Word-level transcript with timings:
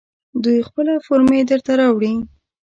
دوی 0.43 0.57
خپله 0.67 0.93
فورمې 1.05 1.39
درته 1.49 1.71
راوړي. 1.81 2.13